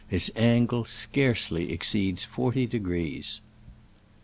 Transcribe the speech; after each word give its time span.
Its 0.09 0.31
angle 0.35 0.83
scarcely 0.83 1.71
exceeds 1.71 2.23
forty 2.25 2.65
degrees. 2.65 3.39